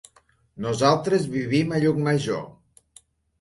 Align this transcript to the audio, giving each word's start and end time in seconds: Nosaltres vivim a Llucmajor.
Nosaltres 0.65 1.27
vivim 1.35 1.75
a 1.77 1.83
Llucmajor. 1.85 2.43